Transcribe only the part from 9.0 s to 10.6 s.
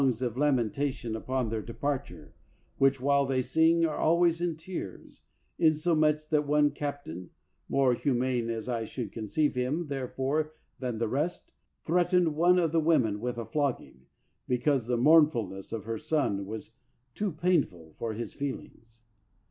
conceive him, therefore,